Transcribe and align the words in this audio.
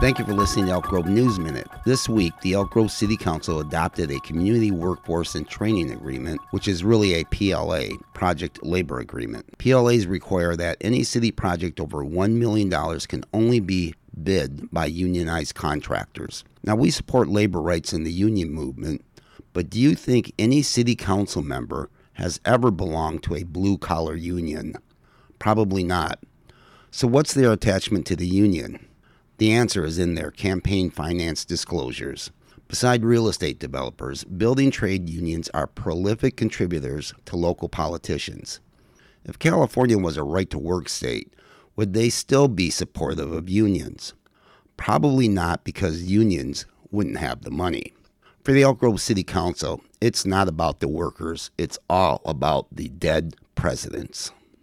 Thank 0.00 0.18
you 0.18 0.24
for 0.24 0.34
listening 0.34 0.66
to 0.66 0.72
Elk 0.72 0.88
Grove 0.88 1.06
News 1.06 1.38
Minute. 1.38 1.68
This 1.86 2.08
week, 2.08 2.32
the 2.42 2.54
Elk 2.54 2.70
Grove 2.70 2.90
City 2.90 3.16
Council 3.16 3.60
adopted 3.60 4.10
a 4.10 4.18
Community 4.20 4.72
Workforce 4.72 5.36
and 5.36 5.48
Training 5.48 5.92
Agreement, 5.92 6.40
which 6.50 6.66
is 6.66 6.82
really 6.82 7.14
a 7.14 7.24
PLA, 7.26 7.96
Project 8.12 8.62
Labor 8.64 8.98
Agreement. 8.98 9.56
PLAs 9.58 10.06
require 10.06 10.56
that 10.56 10.78
any 10.80 11.04
city 11.04 11.30
project 11.30 11.78
over 11.80 12.04
$1 12.04 12.32
million 12.32 12.68
can 13.00 13.24
only 13.32 13.60
be 13.60 13.94
bid 14.22 14.68
by 14.72 14.86
unionized 14.86 15.54
contractors. 15.54 16.44
Now, 16.64 16.74
we 16.74 16.90
support 16.90 17.28
labor 17.28 17.62
rights 17.62 17.92
in 17.92 18.02
the 18.02 18.12
union 18.12 18.50
movement, 18.50 19.02
but 19.52 19.70
do 19.70 19.80
you 19.80 19.94
think 19.94 20.32
any 20.38 20.60
city 20.62 20.96
council 20.96 21.40
member 21.40 21.88
has 22.14 22.40
ever 22.44 22.72
belonged 22.72 23.22
to 23.22 23.36
a 23.36 23.44
blue 23.44 23.78
collar 23.78 24.16
union? 24.16 24.74
Probably 25.38 25.84
not. 25.84 26.18
So, 26.90 27.06
what's 27.06 27.32
their 27.32 27.52
attachment 27.52 28.06
to 28.06 28.16
the 28.16 28.26
union? 28.26 28.84
The 29.44 29.52
answer 29.52 29.84
is 29.84 29.98
in 29.98 30.14
their 30.14 30.30
campaign 30.30 30.88
finance 30.88 31.44
disclosures. 31.44 32.30
Beside 32.66 33.04
real 33.04 33.28
estate 33.28 33.58
developers, 33.58 34.24
building 34.24 34.70
trade 34.70 35.10
unions 35.10 35.50
are 35.52 35.66
prolific 35.66 36.34
contributors 36.34 37.12
to 37.26 37.36
local 37.36 37.68
politicians. 37.68 38.60
If 39.22 39.38
California 39.38 39.98
was 39.98 40.16
a 40.16 40.22
right 40.22 40.48
to 40.48 40.58
work 40.58 40.88
state, 40.88 41.34
would 41.76 41.92
they 41.92 42.08
still 42.08 42.48
be 42.48 42.70
supportive 42.70 43.32
of 43.32 43.50
unions? 43.50 44.14
Probably 44.78 45.28
not 45.28 45.62
because 45.62 46.04
unions 46.04 46.64
wouldn't 46.90 47.18
have 47.18 47.42
the 47.42 47.50
money. 47.50 47.92
For 48.44 48.52
the 48.52 48.62
Elk 48.62 48.78
Grove 48.78 49.02
City 49.02 49.24
Council, 49.24 49.82
it's 50.00 50.24
not 50.24 50.48
about 50.48 50.80
the 50.80 50.88
workers, 50.88 51.50
it's 51.58 51.78
all 51.90 52.22
about 52.24 52.74
the 52.74 52.88
dead 52.88 53.36
presidents. 53.56 54.32